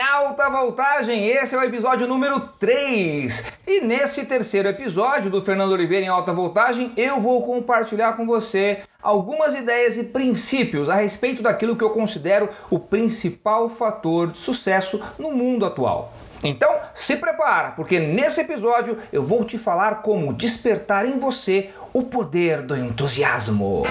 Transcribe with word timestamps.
alta 0.00 0.48
voltagem. 0.48 1.28
Esse 1.28 1.54
é 1.54 1.58
o 1.58 1.62
episódio 1.62 2.06
número 2.06 2.40
3. 2.58 3.52
E 3.66 3.80
nesse 3.80 4.24
terceiro 4.24 4.68
episódio 4.68 5.30
do 5.30 5.42
Fernando 5.42 5.72
Oliveira 5.72 6.06
em 6.06 6.08
alta 6.08 6.32
voltagem, 6.32 6.92
eu 6.96 7.20
vou 7.20 7.44
compartilhar 7.44 8.14
com 8.14 8.26
você 8.26 8.80
algumas 9.02 9.54
ideias 9.54 9.96
e 9.98 10.04
princípios 10.04 10.88
a 10.88 10.94
respeito 10.94 11.42
daquilo 11.42 11.76
que 11.76 11.84
eu 11.84 11.90
considero 11.90 12.48
o 12.70 12.78
principal 12.78 13.68
fator 13.68 14.28
de 14.28 14.38
sucesso 14.38 15.02
no 15.18 15.30
mundo 15.30 15.66
atual. 15.66 16.12
Então, 16.42 16.74
se 16.94 17.16
prepara, 17.16 17.72
porque 17.72 18.00
nesse 18.00 18.40
episódio 18.40 18.98
eu 19.12 19.22
vou 19.22 19.44
te 19.44 19.58
falar 19.58 19.96
como 19.96 20.32
despertar 20.32 21.04
em 21.04 21.18
você 21.18 21.70
o 21.92 22.04
poder 22.04 22.62
do 22.62 22.76
entusiasmo. 22.76 23.84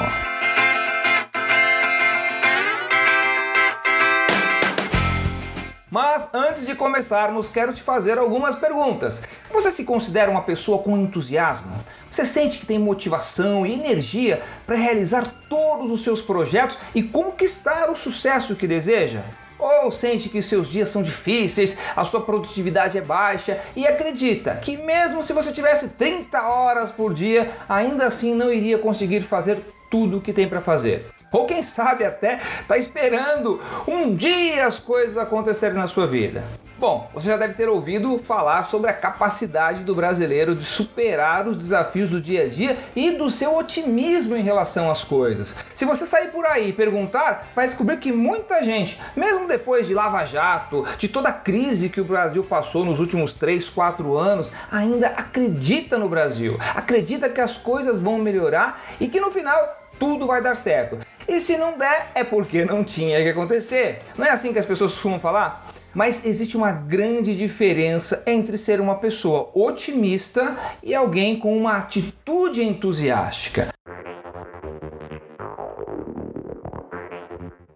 Mas 5.91 6.29
antes 6.35 6.67
de 6.67 6.75
começarmos, 6.75 7.49
quero 7.49 7.73
te 7.73 7.81
fazer 7.81 8.19
algumas 8.19 8.55
perguntas. 8.55 9.23
Você 9.51 9.71
se 9.71 9.83
considera 9.83 10.29
uma 10.29 10.43
pessoa 10.43 10.83
com 10.83 10.95
entusiasmo? 10.95 11.71
Você 12.11 12.25
sente 12.25 12.59
que 12.59 12.65
tem 12.65 12.77
motivação 12.77 13.65
e 13.65 13.73
energia 13.73 14.41
para 14.67 14.75
realizar 14.75 15.33
todos 15.49 15.89
os 15.91 16.03
seus 16.03 16.21
projetos 16.21 16.77
e 16.93 17.01
conquistar 17.01 17.89
o 17.89 17.95
sucesso 17.95 18.55
que 18.55 18.67
deseja? 18.67 19.21
Ou 19.57 19.91
sente 19.91 20.29
que 20.29 20.43
seus 20.43 20.69
dias 20.69 20.89
são 20.89 21.01
difíceis, 21.01 21.77
a 21.95 22.05
sua 22.05 22.21
produtividade 22.21 22.97
é 22.97 23.01
baixa 23.01 23.59
e 23.75 23.85
acredita 23.87 24.55
que, 24.55 24.77
mesmo 24.77 25.23
se 25.23 25.33
você 25.33 25.51
tivesse 25.51 25.89
30 25.89 26.41
horas 26.43 26.91
por 26.91 27.13
dia, 27.13 27.51
ainda 27.67 28.05
assim 28.05 28.35
não 28.35 28.53
iria 28.53 28.77
conseguir 28.77 29.21
fazer 29.21 29.59
tudo 29.89 30.19
o 30.19 30.21
que 30.21 30.31
tem 30.31 30.47
para 30.47 30.61
fazer? 30.61 31.18
Ou 31.31 31.45
quem 31.45 31.61
sabe 31.61 32.03
até 32.03 32.39
está 32.61 32.77
esperando 32.77 33.61
um 33.87 34.15
dia 34.15 34.65
as 34.65 34.79
coisas 34.79 35.17
acontecerem 35.17 35.77
na 35.77 35.87
sua 35.87 36.07
vida. 36.07 36.43
Bom, 36.79 37.09
você 37.13 37.27
já 37.27 37.35
deve 37.35 37.55
ter 37.55 37.67
ouvido 37.67 38.17
falar 38.19 38.63
sobre 38.63 38.89
a 38.89 38.93
capacidade 38.93 39.83
do 39.83 39.93
brasileiro 39.93 40.55
de 40.55 40.63
superar 40.63 41.45
os 41.45 41.57
desafios 41.57 42.09
do 42.09 42.21
dia 42.21 42.43
a 42.43 42.47
dia 42.47 42.77
e 42.95 43.11
do 43.11 43.29
seu 43.29 43.57
otimismo 43.57 44.33
em 44.37 44.41
relação 44.41 44.89
às 44.89 45.03
coisas. 45.03 45.57
Se 45.75 45.83
você 45.83 46.05
sair 46.05 46.29
por 46.29 46.45
aí 46.45 46.69
e 46.69 46.73
perguntar, 46.73 47.49
vai 47.53 47.65
descobrir 47.65 47.97
que 47.97 48.13
muita 48.13 48.63
gente, 48.63 48.97
mesmo 49.13 49.45
depois 49.45 49.87
de 49.87 49.93
Lava 49.93 50.23
Jato, 50.23 50.85
de 50.97 51.09
toda 51.09 51.27
a 51.27 51.33
crise 51.33 51.89
que 51.89 51.99
o 51.99 52.05
Brasil 52.05 52.45
passou 52.45 52.85
nos 52.85 53.01
últimos 53.01 53.33
3, 53.33 53.69
4 53.69 54.17
anos, 54.17 54.49
ainda 54.71 55.07
acredita 55.07 55.97
no 55.97 56.07
Brasil, 56.07 56.57
acredita 56.73 57.27
que 57.27 57.41
as 57.41 57.57
coisas 57.57 57.99
vão 57.99 58.17
melhorar 58.17 58.81
e 59.01 59.09
que 59.09 59.19
no 59.19 59.29
final 59.29 59.77
tudo 59.99 60.25
vai 60.25 60.41
dar 60.41 60.55
certo. 60.55 60.97
E 61.29 61.39
se 61.39 61.59
não 61.59 61.77
der, 61.77 62.07
é 62.15 62.23
porque 62.23 62.65
não 62.65 62.83
tinha 62.83 63.21
que 63.21 63.29
acontecer. 63.29 63.99
Não 64.17 64.25
é 64.25 64.31
assim 64.31 64.51
que 64.51 64.57
as 64.57 64.65
pessoas 64.65 64.93
costumam 64.93 65.19
falar? 65.19 65.71
Mas 65.93 66.25
existe 66.25 66.57
uma 66.57 66.71
grande 66.71 67.35
diferença 67.35 68.23
entre 68.25 68.57
ser 68.57 68.81
uma 68.81 68.95
pessoa 68.95 69.51
otimista 69.53 70.57
e 70.81 70.95
alguém 70.95 71.37
com 71.37 71.55
uma 71.55 71.77
atitude 71.77 72.63
entusiástica. 72.63 73.69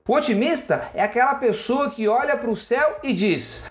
O 0.08 0.16
otimista 0.16 0.90
é 0.92 1.04
aquela 1.04 1.36
pessoa 1.36 1.92
que 1.92 2.08
olha 2.08 2.36
para 2.36 2.50
o 2.50 2.58
céu 2.58 2.98
e 3.04 3.14
diz: 3.14 3.66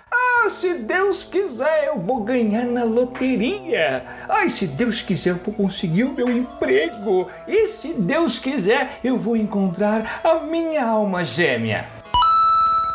ah, 0.44 0.50
se 0.50 0.74
Deus 0.74 1.22
quiser, 1.22 1.86
eu 1.86 1.98
vou 2.00 2.24
ganhar 2.24 2.64
na 2.64 2.82
loteria. 2.82 4.04
Ai, 4.28 4.48
se 4.48 4.66
Deus 4.66 5.00
quiser, 5.00 5.30
eu 5.30 5.36
vou 5.36 5.54
conseguir 5.54 6.02
o 6.02 6.12
meu 6.12 6.28
emprego. 6.28 7.30
E 7.46 7.68
se 7.68 7.92
Deus 7.94 8.40
quiser, 8.40 8.98
eu 9.04 9.16
vou 9.16 9.36
encontrar 9.36 10.20
a 10.24 10.40
minha 10.40 10.84
alma 10.84 11.22
gêmea. 11.22 11.86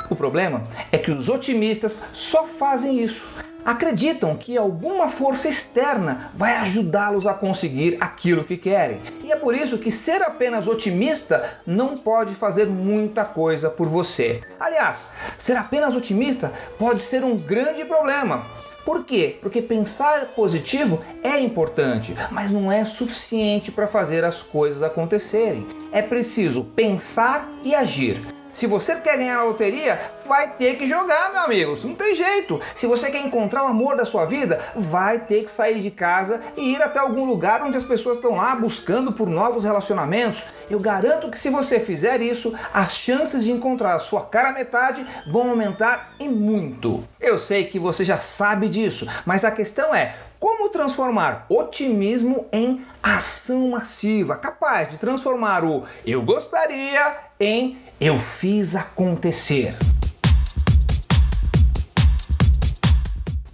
O 0.09 0.15
problema 0.15 0.61
é 0.91 0.97
que 0.97 1.09
os 1.09 1.29
otimistas 1.29 2.03
só 2.13 2.43
fazem 2.43 2.99
isso 2.99 3.46
acreditam 3.67 4.37
que 4.37 4.57
alguma 4.57 5.09
força 5.09 5.49
externa 5.49 6.31
vai 6.33 6.55
ajudá-los 6.55 7.27
a 7.27 7.33
conseguir 7.33 7.97
aquilo 7.99 8.45
que 8.45 8.55
querem. 8.55 9.01
E 9.21 9.29
é 9.29 9.35
por 9.35 9.53
isso 9.53 9.77
que 9.77 9.91
ser 9.91 10.21
apenas 10.21 10.69
otimista 10.69 11.59
não 11.65 11.97
pode 11.97 12.33
fazer 12.33 12.65
muita 12.65 13.25
coisa 13.25 13.69
por 13.69 13.89
você. 13.89 14.39
Aliás, 14.57 15.09
ser 15.37 15.57
apenas 15.57 15.97
otimista 15.97 16.53
pode 16.79 17.01
ser 17.01 17.25
um 17.25 17.35
grande 17.35 17.83
problema. 17.83 18.45
Por 18.85 19.03
quê? 19.03 19.37
Porque 19.41 19.61
pensar 19.61 20.27
positivo 20.27 21.01
é 21.21 21.37
importante, 21.37 22.15
mas 22.31 22.51
não 22.51 22.71
é 22.71 22.85
suficiente 22.85 23.69
para 23.69 23.85
fazer 23.85 24.23
as 24.23 24.41
coisas 24.41 24.81
acontecerem. 24.81 25.67
É 25.91 26.01
preciso 26.01 26.63
pensar 26.63 27.45
e 27.65 27.75
agir. 27.75 28.36
Se 28.57 28.65
você 28.65 28.95
quer 28.95 29.19
ganhar 29.19 29.37
a 29.37 29.43
loteria, 29.43 30.01
vai 30.25 30.49
ter 30.55 30.79
que 30.79 30.89
jogar, 30.89 31.31
meu 31.31 31.41
amigo. 31.41 31.77
Não 31.83 31.93
tem 31.93 32.15
jeito. 32.15 32.59
Se 32.75 32.87
você 32.87 33.11
quer 33.11 33.23
encontrar 33.23 33.63
o 33.63 33.67
amor 33.67 33.95
da 33.95 34.03
sua 34.03 34.25
vida, 34.25 34.59
vai 34.75 35.19
ter 35.19 35.43
que 35.43 35.51
sair 35.51 35.79
de 35.79 35.91
casa 35.91 36.41
e 36.57 36.73
ir 36.73 36.81
até 36.81 36.97
algum 36.97 37.23
lugar 37.23 37.61
onde 37.61 37.77
as 37.77 37.83
pessoas 37.83 38.17
estão 38.17 38.35
lá 38.35 38.55
buscando 38.55 39.11
por 39.11 39.29
novos 39.29 39.63
relacionamentos. 39.63 40.45
Eu 40.71 40.79
garanto 40.79 41.29
que 41.29 41.39
se 41.39 41.51
você 41.51 41.79
fizer 41.79 42.19
isso, 42.19 42.57
as 42.73 42.93
chances 42.93 43.43
de 43.43 43.51
encontrar 43.51 43.93
a 43.93 43.99
sua 43.99 44.25
cara 44.25 44.51
metade 44.51 45.05
vão 45.31 45.51
aumentar 45.51 46.15
e 46.19 46.27
muito. 46.27 47.03
Eu 47.21 47.37
sei 47.37 47.65
que 47.65 47.77
você 47.77 48.03
já 48.03 48.17
sabe 48.17 48.69
disso, 48.69 49.07
mas 49.23 49.45
a 49.45 49.51
questão 49.51 49.93
é 49.93 50.15
como 50.39 50.69
transformar 50.69 51.45
otimismo 51.47 52.47
em 52.51 52.83
ação 53.03 53.69
massiva, 53.69 54.35
capaz 54.35 54.89
de 54.89 54.97
transformar 54.97 55.63
o 55.63 55.83
eu 56.05 56.23
gostaria 56.23 57.26
em 57.39 57.77
eu 57.99 58.19
fiz 58.19 58.75
acontecer. 58.75 59.75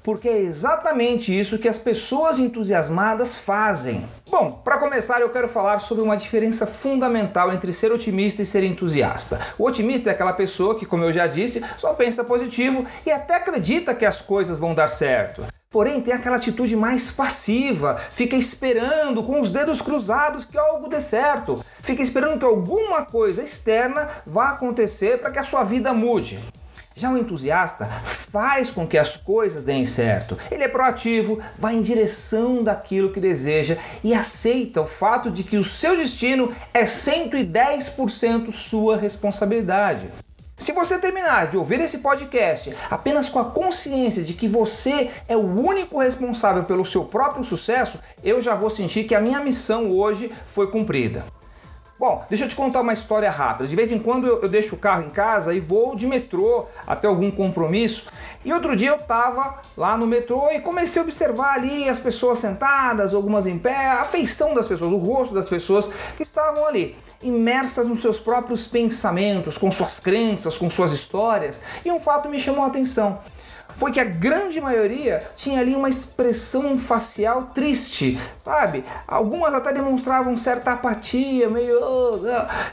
Porque 0.01 0.27
é 0.27 0.37
exatamente 0.37 1.37
isso 1.37 1.57
que 1.57 1.67
as 1.67 1.77
pessoas 1.77 2.37
entusiasmadas 2.37 3.37
fazem. 3.37 4.05
Bom, 4.29 4.51
para 4.51 4.77
começar, 4.77 5.21
eu 5.21 5.29
quero 5.29 5.47
falar 5.47 5.79
sobre 5.79 6.03
uma 6.03 6.17
diferença 6.17 6.67
fundamental 6.67 7.53
entre 7.53 7.71
ser 7.71 7.91
otimista 7.91 8.41
e 8.41 8.45
ser 8.45 8.63
entusiasta. 8.63 9.39
O 9.57 9.65
otimista 9.65 10.09
é 10.09 10.13
aquela 10.13 10.33
pessoa 10.33 10.77
que, 10.77 10.85
como 10.85 11.05
eu 11.05 11.13
já 11.13 11.25
disse, 11.25 11.63
só 11.77 11.93
pensa 11.93 12.23
positivo 12.23 12.85
e 13.05 13.11
até 13.11 13.35
acredita 13.35 13.95
que 13.95 14.05
as 14.05 14.21
coisas 14.21 14.57
vão 14.57 14.73
dar 14.73 14.89
certo. 14.89 15.45
Porém, 15.73 16.01
tem 16.01 16.13
aquela 16.13 16.35
atitude 16.35 16.75
mais 16.75 17.09
passiva, 17.09 17.99
fica 18.11 18.35
esperando 18.35 19.23
com 19.23 19.41
os 19.41 19.49
dedos 19.49 19.81
cruzados 19.81 20.45
que 20.45 20.55
algo 20.55 20.87
dê 20.87 21.01
certo, 21.01 21.65
fica 21.81 22.03
esperando 22.03 22.37
que 22.37 22.45
alguma 22.45 23.03
coisa 23.03 23.41
externa 23.41 24.07
vá 24.23 24.49
acontecer 24.49 25.17
para 25.17 25.31
que 25.31 25.39
a 25.39 25.43
sua 25.43 25.63
vida 25.63 25.91
mude. 25.91 26.39
Já 26.95 27.09
o 27.09 27.17
entusiasta 27.17 27.87
faz 27.87 28.69
com 28.69 28.85
que 28.85 28.99
as 28.99 29.17
coisas 29.17 29.63
deem 29.63 29.83
certo. 29.83 30.37
Ele 30.51 30.63
é 30.63 30.67
proativo, 30.67 31.41
vai 31.57 31.73
em 31.73 31.81
direção 31.81 32.63
daquilo 32.63 33.09
que 33.09 33.19
deseja 33.19 33.77
e 34.03 34.13
aceita 34.13 34.79
o 34.79 34.85
fato 34.85 35.31
de 35.31 35.43
que 35.43 35.57
o 35.57 35.63
seu 35.63 35.97
destino 35.97 36.53
é 36.71 36.83
110% 36.83 38.51
sua 38.51 38.95
responsabilidade. 38.95 40.07
Se 40.57 40.71
você 40.71 40.97
terminar 40.97 41.47
de 41.47 41.57
ouvir 41.57 41.79
esse 41.81 41.97
podcast 41.97 42.73
apenas 42.89 43.27
com 43.27 43.39
a 43.39 43.45
consciência 43.45 44.23
de 44.23 44.33
que 44.33 44.47
você 44.47 45.11
é 45.27 45.35
o 45.35 45.39
único 45.39 45.99
responsável 45.99 46.63
pelo 46.63 46.85
seu 46.85 47.05
próprio 47.05 47.43
sucesso, 47.43 47.99
eu 48.23 48.41
já 48.41 48.55
vou 48.55 48.69
sentir 48.69 49.03
que 49.03 49.15
a 49.15 49.21
minha 49.21 49.39
missão 49.39 49.89
hoje 49.89 50.31
foi 50.45 50.67
cumprida. 50.67 51.25
Bom, 51.99 52.25
deixa 52.29 52.45
eu 52.45 52.49
te 52.49 52.55
contar 52.55 52.81
uma 52.81 52.93
história 52.93 53.29
rápida. 53.29 53.67
De 53.67 53.75
vez 53.75 53.91
em 53.91 53.99
quando 53.99 54.27
eu, 54.27 54.41
eu, 54.41 54.49
deixo 54.49 54.75
o 54.75 54.77
carro 54.77 55.05
em 55.05 55.09
casa 55.09 55.53
e 55.53 55.59
vou 55.59 55.95
de 55.95 56.05
metrô 56.05 56.65
até 56.85 57.07
algum 57.07 57.31
compromisso. 57.31 58.05
E 58.43 58.51
outro 58.51 58.75
dia 58.75 58.89
eu 58.89 58.97
estava 58.97 59.61
lá 59.77 59.97
no 59.97 60.05
metrô 60.05 60.49
e 60.51 60.59
comecei 60.59 61.01
a 61.01 61.05
observar 61.05 61.53
ali 61.53 61.87
as 61.87 61.99
pessoas 61.99 62.39
sentadas, 62.39 63.13
algumas 63.13 63.47
em 63.47 63.57
pé, 63.57 63.91
a 63.91 64.05
feição 64.05 64.53
das 64.53 64.67
pessoas, 64.67 64.91
o 64.91 64.97
rosto 64.97 65.33
das 65.33 65.47
pessoas 65.47 65.89
que 66.17 66.23
estavam 66.23 66.65
ali 66.65 66.95
imersas 67.23 67.87
nos 67.87 68.01
seus 68.01 68.19
próprios 68.19 68.67
pensamentos, 68.67 69.57
com 69.57 69.71
suas 69.71 69.99
crenças, 69.99 70.57
com 70.57 70.69
suas 70.69 70.91
histórias. 70.91 71.61
E 71.83 71.91
um 71.91 71.99
fato 71.99 72.29
me 72.29 72.39
chamou 72.39 72.63
a 72.63 72.67
atenção 72.67 73.19
foi 73.77 73.91
que 73.91 73.99
a 73.99 74.03
grande 74.03 74.61
maioria 74.61 75.23
tinha 75.35 75.59
ali 75.59 75.75
uma 75.75 75.89
expressão 75.89 76.77
facial 76.77 77.49
triste, 77.53 78.19
sabe? 78.37 78.85
Algumas 79.07 79.53
até 79.53 79.73
demonstravam 79.73 80.35
certa 80.37 80.73
apatia, 80.73 81.49
meio. 81.49 81.79
Oh, 81.81 82.19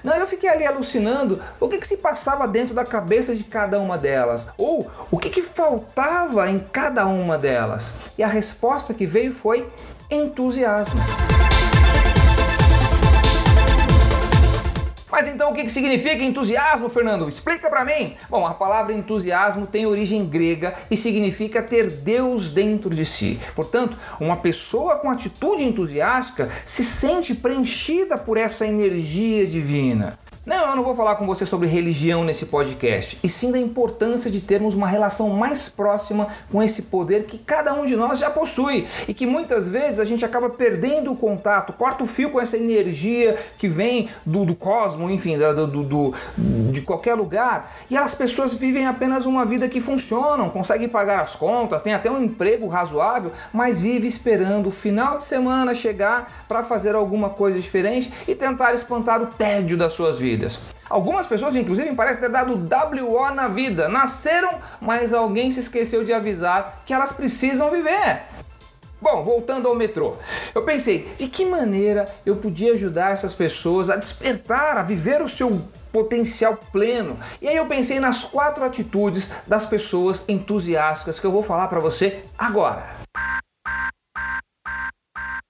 não, 0.05 0.15
eu 0.17 0.27
fiquei 0.27 0.49
ali 0.49 0.67
alucinando 0.67 1.43
o 1.59 1.69
que, 1.69 1.79
que 1.79 1.89
se 1.89 1.99
passava 1.99 2.47
dentro 2.47 2.75
da 2.75 2.85
cabeça 2.85 3.35
de 3.35 3.45
cada 3.45 3.79
uma 3.81 3.97
delas, 3.97 4.47
ou 4.57 4.91
o 5.11 5.19
que, 5.19 5.31
que 5.31 5.43
faltava 5.43 6.49
em 6.51 6.59
cada 6.59 7.07
uma 7.07 7.39
delas. 7.39 7.95
E 8.17 8.23
a 8.23 8.29
resposta 8.29 8.95
que 8.95 9.07
veio 9.07 9.33
foi 9.33 9.67
entusiasmo. 10.11 11.01
Mas 15.21 15.29
então 15.29 15.51
o 15.51 15.55
que 15.55 15.69
significa 15.69 16.25
entusiasmo, 16.25 16.89
Fernando? 16.89 17.29
Explica 17.29 17.69
para 17.69 17.85
mim. 17.85 18.15
Bom, 18.31 18.47
a 18.47 18.55
palavra 18.55 18.95
entusiasmo 18.95 19.67
tem 19.67 19.85
origem 19.85 20.25
grega 20.25 20.75
e 20.91 20.97
significa 20.97 21.63
ter 21.63 21.91
Deus 21.91 22.53
dentro 22.53 22.89
de 22.89 23.05
si. 23.05 23.39
Portanto, 23.55 23.99
uma 24.19 24.39
pessoa 24.39 24.97
com 24.97 25.11
atitude 25.11 25.63
entusiástica 25.63 26.51
se 26.65 26.83
sente 26.83 27.35
preenchida 27.35 28.17
por 28.17 28.39
essa 28.39 28.67
energia 28.67 29.47
divina. 29.47 30.19
Não, 30.47 30.71
eu 30.71 30.77
não 30.77 30.83
vou 30.83 30.97
falar 30.97 31.17
com 31.17 31.27
você 31.27 31.45
sobre 31.45 31.69
religião 31.69 32.25
nesse 32.25 32.47
podcast, 32.47 33.19
e 33.23 33.29
sim 33.29 33.53
da 33.53 33.59
importância 33.59 34.31
de 34.31 34.41
termos 34.41 34.75
uma 34.75 34.89
relação 34.89 35.29
mais 35.29 35.69
próxima 35.69 36.29
com 36.51 36.63
esse 36.63 36.85
poder 36.85 37.25
que 37.25 37.37
cada 37.37 37.75
um 37.75 37.85
de 37.85 37.95
nós 37.95 38.19
já 38.19 38.31
possui 38.31 38.89
e 39.07 39.13
que 39.13 39.27
muitas 39.27 39.69
vezes 39.69 40.01
a 40.01 40.05
gente 40.07 40.25
acaba 40.25 40.49
perdendo 40.49 41.13
o 41.13 41.17
contato, 41.17 41.75
corta 41.75 42.05
o 42.05 42.07
fio 42.07 42.31
com 42.31 42.41
essa 42.41 42.57
energia 42.57 43.39
que 43.59 43.69
vem 43.69 44.09
do, 44.25 44.47
do 44.47 44.55
cosmos, 44.55 45.11
enfim, 45.11 45.37
do, 45.37 45.67
do, 45.67 45.83
do, 45.83 46.15
de 46.73 46.81
qualquer 46.81 47.17
lugar, 47.17 47.77
e 47.91 47.97
as 47.99 48.15
pessoas 48.15 48.55
vivem 48.55 48.87
apenas 48.87 49.27
uma 49.27 49.45
vida 49.45 49.69
que 49.69 49.79
funcionam, 49.79 50.49
conseguem 50.49 50.89
pagar 50.89 51.21
as 51.21 51.37
contas, 51.37 51.83
tem 51.83 51.93
até 51.93 52.11
um 52.11 52.25
emprego 52.25 52.67
razoável, 52.67 53.31
mas 53.53 53.79
vive 53.79 54.09
esperando 54.09 54.71
o 54.71 54.73
final 54.73 55.19
de 55.19 55.25
semana 55.25 55.75
chegar 55.75 56.45
para 56.49 56.65
fazer 56.65 56.95
alguma 56.95 57.29
coisa 57.29 57.61
diferente 57.61 58.11
e 58.27 58.35
tentar 58.35 58.73
espantar 58.73 59.21
o 59.21 59.27
tédio 59.27 59.77
das 59.77 59.93
suas 59.93 60.17
vidas 60.17 60.30
vidas. 60.31 60.59
Algumas 60.89 61.27
pessoas, 61.27 61.57
inclusive, 61.57 61.95
parecem 61.95 62.21
ter 62.21 62.31
dado 62.31 62.55
WO 62.55 63.31
na 63.35 63.49
vida. 63.49 63.89
Nasceram, 63.89 64.59
mas 64.81 65.13
alguém 65.13 65.53
se 65.53 65.61
esqueceu 65.61 66.05
de 66.05 66.13
avisar 66.13 66.83
que 66.87 66.93
elas 66.93 67.13
precisam 67.13 67.71
viver. 67.71 68.23
Bom, 69.01 69.25
voltando 69.25 69.67
ao 69.67 69.75
metrô, 69.75 70.15
eu 70.55 70.63
pensei 70.63 71.09
de 71.17 71.27
que 71.27 71.47
maneira 71.47 72.07
eu 72.27 72.37
podia 72.37 72.75
ajudar 72.75 73.13
essas 73.13 73.33
pessoas 73.33 73.89
a 73.89 73.97
despertar, 73.97 74.77
a 74.77 74.83
viver 74.83 75.23
o 75.23 75.29
seu 75.29 75.63
potencial 75.91 76.59
pleno. 76.71 77.19
E 77.41 77.49
aí 77.49 77.57
eu 77.57 77.67
pensei 77.67 77.99
nas 77.99 78.25
quatro 78.25 78.63
atitudes 78.63 79.31
das 79.47 79.65
pessoas 79.65 80.25
entusiásticas 80.29 81.19
que 81.19 81.27
eu 81.27 81.33
vou 81.33 81.43
falar 81.43 81.69
para 81.69 81.81
você 81.81 82.23
agora. 82.39 83.01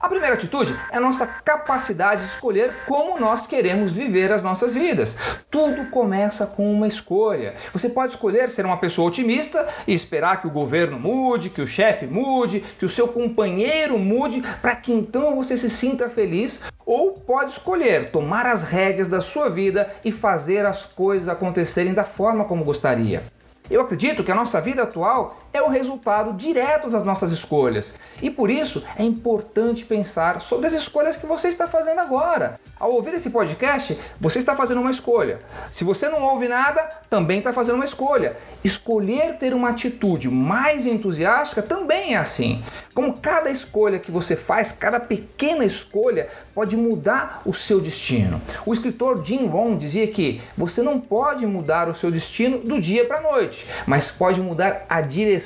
A 0.00 0.08
primeira 0.08 0.34
atitude 0.34 0.74
é 0.90 0.96
a 0.96 1.00
nossa 1.00 1.26
capacidade 1.26 2.24
de 2.24 2.30
escolher 2.30 2.72
como 2.86 3.20
nós 3.20 3.46
queremos 3.46 3.92
viver 3.92 4.32
as 4.32 4.42
nossas 4.42 4.72
vidas. 4.72 5.14
Tudo 5.50 5.90
começa 5.90 6.46
com 6.46 6.72
uma 6.72 6.88
escolha. 6.88 7.54
Você 7.70 7.90
pode 7.90 8.14
escolher 8.14 8.48
ser 8.48 8.64
uma 8.64 8.78
pessoa 8.78 9.08
otimista 9.08 9.68
e 9.86 9.92
esperar 9.92 10.40
que 10.40 10.46
o 10.46 10.50
governo 10.50 10.98
mude, 10.98 11.50
que 11.50 11.60
o 11.60 11.66
chefe 11.66 12.06
mude, 12.06 12.64
que 12.78 12.86
o 12.86 12.88
seu 12.88 13.08
companheiro 13.08 13.98
mude, 13.98 14.42
para 14.62 14.74
que 14.74 14.90
então 14.90 15.36
você 15.36 15.58
se 15.58 15.68
sinta 15.68 16.08
feliz, 16.08 16.62
ou 16.86 17.12
pode 17.12 17.52
escolher 17.52 18.10
tomar 18.10 18.46
as 18.46 18.62
rédeas 18.62 19.06
da 19.06 19.20
sua 19.20 19.50
vida 19.50 19.94
e 20.02 20.10
fazer 20.10 20.64
as 20.64 20.86
coisas 20.86 21.28
acontecerem 21.28 21.92
da 21.92 22.04
forma 22.04 22.46
como 22.46 22.64
gostaria. 22.64 23.22
Eu 23.70 23.82
acredito 23.82 24.24
que 24.24 24.32
a 24.32 24.34
nossa 24.34 24.60
vida 24.60 24.82
atual 24.82 25.38
é 25.52 25.60
o 25.60 25.68
resultado 25.68 26.32
direto 26.34 26.88
das 26.90 27.04
nossas 27.04 27.32
escolhas. 27.32 27.94
E 28.22 28.30
por 28.30 28.50
isso 28.50 28.84
é 28.96 29.02
importante 29.02 29.84
pensar 29.84 30.40
sobre 30.40 30.66
as 30.66 30.72
escolhas 30.72 31.16
que 31.16 31.26
você 31.26 31.48
está 31.48 31.66
fazendo 31.66 32.00
agora. 32.00 32.60
Ao 32.78 32.92
ouvir 32.92 33.14
esse 33.14 33.30
podcast, 33.30 33.98
você 34.18 34.38
está 34.38 34.54
fazendo 34.54 34.80
uma 34.80 34.90
escolha. 34.90 35.40
Se 35.70 35.84
você 35.84 36.08
não 36.08 36.22
ouve 36.22 36.48
nada, 36.48 36.82
também 37.10 37.38
está 37.38 37.52
fazendo 37.52 37.74
uma 37.74 37.84
escolha. 37.84 38.36
Escolher 38.62 39.36
ter 39.38 39.52
uma 39.52 39.70
atitude 39.70 40.28
mais 40.28 40.86
entusiástica 40.86 41.62
também 41.62 42.14
é 42.14 42.18
assim. 42.18 42.62
Como 42.94 43.18
cada 43.18 43.50
escolha 43.50 43.98
que 43.98 44.10
você 44.10 44.36
faz, 44.36 44.72
cada 44.72 45.00
pequena 45.00 45.64
escolha 45.64 46.28
pode 46.54 46.76
mudar 46.76 47.42
o 47.44 47.54
seu 47.54 47.80
destino. 47.80 48.40
O 48.66 48.72
escritor 48.72 49.24
Jim 49.24 49.46
Rohn 49.46 49.76
dizia 49.76 50.06
que 50.06 50.40
você 50.56 50.82
não 50.82 51.00
pode 51.00 51.46
mudar 51.46 51.88
o 51.88 51.94
seu 51.94 52.10
destino 52.10 52.58
do 52.58 52.80
dia 52.80 53.04
para 53.04 53.18
a 53.18 53.22
noite, 53.22 53.66
mas 53.86 54.10
pode 54.10 54.40
mudar 54.40 54.84
a 54.88 55.00
direção 55.00 55.39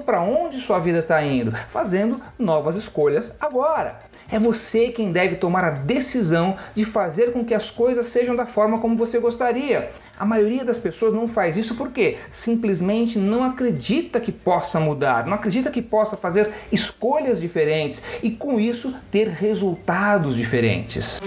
para 0.00 0.20
onde 0.20 0.58
sua 0.58 0.78
vida 0.78 1.00
está 1.00 1.22
indo, 1.22 1.52
fazendo 1.68 2.20
novas 2.38 2.76
escolhas 2.76 3.34
agora. 3.40 3.98
É 4.30 4.38
você 4.38 4.88
quem 4.88 5.10
deve 5.10 5.36
tomar 5.36 5.64
a 5.64 5.70
decisão 5.70 6.56
de 6.74 6.84
fazer 6.84 7.32
com 7.32 7.44
que 7.44 7.52
as 7.52 7.70
coisas 7.70 8.06
sejam 8.06 8.36
da 8.36 8.46
forma 8.46 8.78
como 8.78 8.96
você 8.96 9.18
gostaria. 9.18 9.90
A 10.18 10.24
maioria 10.24 10.64
das 10.64 10.78
pessoas 10.78 11.12
não 11.12 11.26
faz 11.26 11.56
isso 11.56 11.74
porque 11.74 12.18
simplesmente 12.30 13.18
não 13.18 13.42
acredita 13.42 14.20
que 14.20 14.30
possa 14.30 14.78
mudar, 14.78 15.26
não 15.26 15.34
acredita 15.34 15.70
que 15.70 15.82
possa 15.82 16.16
fazer 16.16 16.50
escolhas 16.70 17.40
diferentes 17.40 18.04
e 18.22 18.30
com 18.30 18.60
isso 18.60 18.94
ter 19.10 19.28
resultados 19.28 20.36
diferentes. 20.36 21.20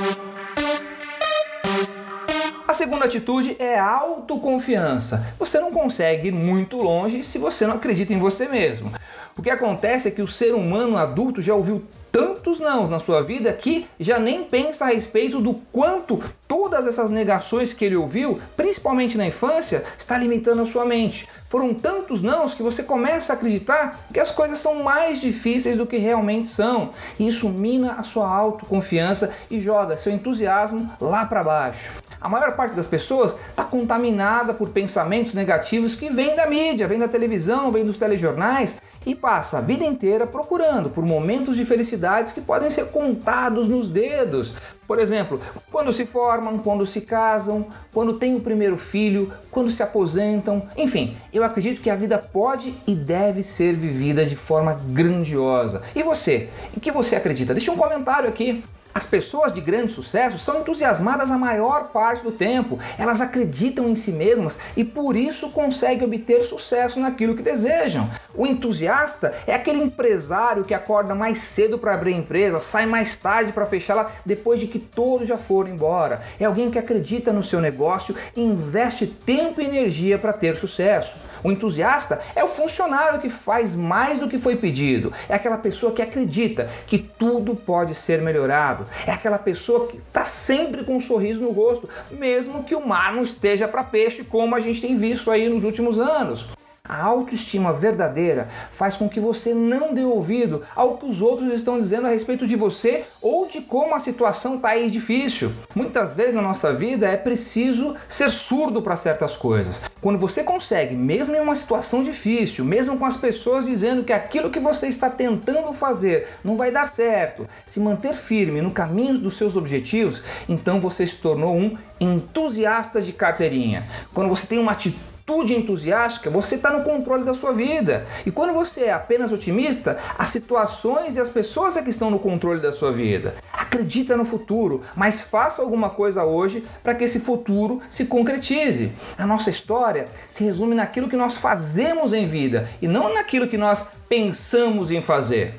Segunda 2.84 3.06
atitude 3.06 3.56
é 3.60 3.80
autoconfiança. 3.80 5.26
Você 5.40 5.58
não 5.58 5.72
consegue 5.72 6.28
ir 6.28 6.32
muito 6.34 6.76
longe 6.76 7.24
se 7.24 7.38
você 7.38 7.66
não 7.66 7.76
acredita 7.76 8.14
em 8.14 8.20
você 8.20 8.46
mesmo. 8.46 8.92
O 9.38 9.42
que 9.42 9.50
acontece 9.50 10.10
é 10.10 10.12
que 10.12 10.22
o 10.22 10.28
ser 10.28 10.54
humano 10.54 10.98
adulto 10.98 11.42
já 11.42 11.56
ouviu 11.56 11.82
tantos 12.14 12.60
não 12.60 12.88
na 12.88 13.00
sua 13.00 13.24
vida 13.24 13.52
que 13.52 13.88
já 14.00 14.20
nem 14.20 14.44
pensa 14.44 14.86
a 14.86 14.90
respeito 14.90 15.42
do 15.42 15.56
quanto 15.72 16.24
todas 16.48 16.86
essas 16.86 17.10
negações 17.10 17.74
que 17.74 17.84
ele 17.84 17.96
ouviu, 17.96 18.40
principalmente 18.56 19.18
na 19.18 19.26
infância, 19.26 19.84
está 19.98 20.16
limitando 20.16 20.62
a 20.62 20.66
sua 20.68 20.86
mente. 20.86 21.28
Foram 21.50 21.74
tantos 21.74 22.22
nãos 22.22 22.54
que 22.54 22.62
você 22.62 22.84
começa 22.84 23.34
a 23.34 23.36
acreditar 23.36 24.06
que 24.14 24.20
as 24.20 24.30
coisas 24.30 24.60
são 24.60 24.84
mais 24.84 25.20
difíceis 25.20 25.76
do 25.76 25.88
que 25.88 25.98
realmente 25.98 26.50
são. 26.50 26.92
Isso 27.20 27.50
mina 27.50 27.94
a 27.94 28.04
sua 28.04 28.28
autoconfiança 28.28 29.34
e 29.50 29.60
joga 29.60 29.98
seu 29.98 30.14
entusiasmo 30.14 30.92
lá 31.02 31.26
para 31.26 31.44
baixo. 31.44 32.04
A 32.22 32.30
maior 32.30 32.56
parte 32.56 32.74
das 32.74 32.88
pessoas 32.88 33.36
está 33.50 33.64
contaminada 33.64 34.54
por 34.54 34.70
pensamentos 34.70 35.34
negativos 35.34 35.96
que 35.96 36.10
vêm 36.10 36.36
da 36.36 36.48
mídia, 36.48 36.88
vêm 36.88 37.00
da 37.00 37.08
televisão, 37.08 37.72
vêm 37.72 37.84
dos 37.84 37.98
telejornais 37.98 38.80
e 39.06 39.16
passa 39.16 39.58
a 39.58 39.62
vida 39.62 39.84
inteira 39.84 40.26
procurando 40.26 40.90
por 40.90 41.06
momentos 41.06 41.56
de 41.56 41.66
felicidades 41.66 42.32
que 42.32 42.42
podem 42.42 42.72
ser 42.72 42.88
contados 42.88 43.68
nos 43.68 43.90
dedos. 43.90 44.54
Por 44.88 45.00
exemplo, 45.00 45.40
quando 45.72 45.94
se 45.94 46.06
formam, 46.06 46.60
quando 46.60 46.86
se 46.86 47.02
casam, 47.02 47.68
quando 47.94 48.14
têm 48.14 48.36
o 48.36 48.42
primeiro 48.42 48.78
filho, 48.78 49.32
quando 49.50 49.72
se 49.72 49.82
aposentam. 49.82 50.68
Enfim, 50.76 51.16
eu 51.32 51.44
acredito 51.44 51.82
que 51.82 51.90
a 51.90 51.96
vida 51.96 52.18
pode 52.18 52.76
e 52.86 52.94
deve 52.94 53.44
ser 53.44 53.74
vivida 53.74 54.26
de 54.26 54.36
forma 54.36 54.74
grandiosa. 54.90 55.82
E 55.96 56.04
você? 56.04 56.50
Em 56.76 56.80
que 56.80 56.92
você 56.92 57.16
acredita? 57.16 57.54
Deixe 57.54 57.72
um 57.72 57.78
comentário 57.78 58.28
aqui. 58.30 58.64
As 58.96 59.08
pessoas 59.08 59.52
de 59.52 59.60
grande 59.60 59.92
sucesso 59.92 60.38
são 60.38 60.60
entusiasmadas 60.60 61.32
a 61.32 61.38
maior 61.38 61.88
parte 61.88 62.24
do 62.24 62.32
tempo, 62.32 62.78
elas 62.96 63.22
acreditam 63.22 63.90
em 63.90 63.96
si 63.96 64.12
mesmas 64.12 64.60
e 64.78 64.84
por 64.84 65.16
isso 65.16 65.50
conseguem 65.50 66.06
obter 66.06 66.44
sucesso 66.44 67.00
naquilo 67.00 67.36
que 67.36 67.42
desejam. 67.42 68.08
O 68.36 68.46
entusiasta 68.46 69.34
é 69.48 69.56
aquele 69.56 69.82
empresário 69.82 70.64
que 70.64 70.76
acorda 70.76 71.16
mais 71.16 71.40
cedo 71.40 71.80
para 71.80 71.96
abrir 71.96 72.14
a 72.14 72.18
empresa, 72.18 72.60
sai 72.60 72.86
mais 72.86 73.18
tarde 73.18 73.52
para 73.52 73.66
fechá-la 73.66 74.12
depois 74.24 74.60
de 74.60 74.68
que 74.68 74.78
todos 74.78 75.28
já 75.28 75.38
foram 75.38 75.72
embora. 75.72 76.22
É 76.40 76.46
alguém 76.46 76.70
que 76.70 76.78
acredita 76.78 77.34
no 77.34 77.44
seu 77.44 77.60
negócio 77.60 78.16
e 78.36 78.42
investe 78.42 79.08
tempo 79.08 79.60
e 79.60 79.66
energia 79.66 80.20
para 80.20 80.34
ter 80.34 80.56
sucesso. 80.56 81.18
O 81.44 81.52
entusiasta 81.52 82.22
é 82.36 82.44
o 82.44 82.48
funcionário 82.48 83.20
que 83.20 83.30
faz 83.30 83.76
mais 83.76 84.18
do 84.18 84.30
que 84.30 84.40
foi 84.40 84.56
pedido, 84.56 85.12
é 85.28 85.36
aquela 85.36 85.58
pessoa 85.58 85.92
que 85.92 86.02
acredita 86.02 86.70
que 86.88 86.98
tudo 86.98 87.54
pode 87.54 87.96
ser 87.96 88.22
melhorado 88.22 88.83
é 89.06 89.12
aquela 89.12 89.38
pessoa 89.38 89.88
que 89.88 89.98
está 89.98 90.26
sempre 90.26 90.84
com 90.84 90.96
um 90.96 91.00
sorriso 91.00 91.42
no 91.42 91.52
rosto, 91.52 91.90
mesmo 92.12 92.64
que 92.64 92.76
o 92.76 92.86
mar 92.86 93.14
não 93.14 93.24
esteja 93.24 93.68
para 93.68 93.84
peixe, 93.84 94.24
como 94.24 94.56
a 94.56 94.60
gente 94.60 94.82
tem 94.82 94.98
visto 94.98 95.30
aí 95.32 95.50
nos 95.50 95.64
últimos 95.64 96.00
anos. 96.00 96.48
A 96.86 97.02
autoestima 97.02 97.72
verdadeira 97.72 98.50
faz 98.74 98.98
com 98.98 99.08
que 99.08 99.18
você 99.18 99.54
não 99.54 99.94
dê 99.94 100.04
ouvido 100.04 100.64
ao 100.76 100.98
que 100.98 101.06
os 101.06 101.22
outros 101.22 101.54
estão 101.54 101.80
dizendo 101.80 102.08
a 102.08 102.10
respeito 102.10 102.46
de 102.46 102.58
você 102.58 103.06
ou 103.22 103.48
de 103.48 103.62
como 103.62 103.96
a 103.96 104.02
situação 104.02 104.58
está 104.58 104.72
aí 104.72 104.92
difícil. 104.92 105.54
Muitas 105.74 106.14
vezes 106.14 106.34
na 106.34 106.42
nossa 106.42 106.74
vida 106.74 107.08
é 107.08 107.16
preciso 107.16 107.96
ser 108.10 108.30
surdo 108.30 108.82
para 108.82 108.98
certas 108.98 109.38
coisas. 109.38 109.80
Quando 110.02 110.20
você 110.20 110.44
consegue, 110.44 110.94
mesmo 110.94 111.34
em 111.34 111.40
uma 111.40 111.56
situação 111.56 112.04
difícil, 112.04 112.66
mesmo 112.66 113.00
com 113.00 113.06
as 113.06 113.16
pessoas 113.16 113.66
dizendo 113.66 114.04
que 114.04 114.12
aquilo 114.12 114.52
que 114.52 114.60
você 114.60 114.88
está 114.88 115.10
tentando 115.10 115.72
fazer 115.72 116.28
não 116.44 116.58
vai 116.58 116.70
dar 116.70 116.90
certo, 116.90 117.48
se 117.66 117.80
manter 117.80 118.14
firme 118.14 118.60
no 118.60 118.72
caminho 118.72 119.18
dos 119.18 119.38
seus 119.38 119.56
objetivos, 119.56 120.22
então 120.50 120.82
você 120.82 121.08
se 121.08 121.16
tornou 121.16 121.56
um 121.56 121.78
entusiasta 121.98 123.02
de 123.02 123.14
carteirinha. 123.14 123.88
Quando 124.14 124.28
você 124.28 124.46
tem 124.46 124.60
uma 124.60 124.74
atitude 124.74 125.13
atitude 125.24 125.56
entusiástica, 125.56 126.30
você 126.30 126.56
está 126.56 126.70
no 126.70 126.84
controle 126.84 127.24
da 127.24 127.34
sua 127.34 127.54
vida. 127.54 128.06
E 128.26 128.32
quando 128.32 128.54
você 128.54 128.82
é 128.82 128.92
apenas 128.92 129.32
otimista, 129.32 129.98
as 130.18 130.30
situações 130.30 131.16
e 131.16 131.22
as 131.22 131.30
pessoas 131.30 131.78
é 131.78 131.82
que 131.82 131.90
estão 131.90 132.12
no 132.12 132.20
controle 132.20 132.60
da 132.60 132.74
sua 132.74 132.92
vida. 132.92 133.36
Acredita 133.54 134.18
no 134.18 134.26
futuro, 134.26 134.84
mas 134.96 135.22
faça 135.22 135.62
alguma 135.62 135.90
coisa 135.90 136.26
hoje 136.26 136.66
para 136.84 136.94
que 136.94 137.06
esse 137.06 137.22
futuro 137.22 137.82
se 137.90 138.06
concretize. 138.06 138.92
A 139.18 139.26
nossa 139.26 139.50
história 139.50 140.08
se 140.28 140.44
resume 140.44 140.76
naquilo 140.76 141.08
que 141.08 141.16
nós 141.16 141.38
fazemos 141.38 142.12
em 142.12 142.28
vida 142.28 142.70
e 142.82 142.88
não 142.88 143.14
naquilo 143.14 143.48
que 143.48 143.58
nós 143.58 143.88
pensamos 144.10 144.92
em 144.92 145.02
fazer. 145.02 145.58